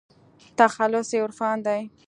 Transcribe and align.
تخلص 0.57 1.09
يې 1.13 1.19
عرفان 1.25 1.57
دى. 1.65 1.79